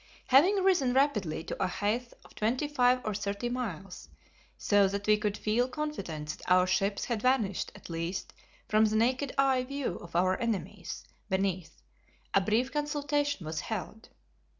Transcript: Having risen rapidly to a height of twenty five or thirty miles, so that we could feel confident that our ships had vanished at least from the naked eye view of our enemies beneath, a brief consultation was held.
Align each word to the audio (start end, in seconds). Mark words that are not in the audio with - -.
Having 0.29 0.55
risen 0.63 0.93
rapidly 0.95 1.43
to 1.43 1.63
a 1.63 1.67
height 1.67 2.11
of 2.25 2.33
twenty 2.33 2.67
five 2.67 3.01
or 3.05 3.13
thirty 3.13 3.49
miles, 3.49 4.09
so 4.57 4.87
that 4.87 5.05
we 5.05 5.15
could 5.15 5.37
feel 5.37 5.67
confident 5.67 6.29
that 6.29 6.51
our 6.51 6.65
ships 6.65 7.05
had 7.05 7.21
vanished 7.21 7.71
at 7.75 7.87
least 7.87 8.33
from 8.67 8.85
the 8.85 8.95
naked 8.95 9.31
eye 9.37 9.63
view 9.63 9.97
of 9.97 10.15
our 10.15 10.35
enemies 10.41 11.03
beneath, 11.29 11.83
a 12.33 12.41
brief 12.41 12.73
consultation 12.73 13.45
was 13.45 13.59
held. 13.59 14.09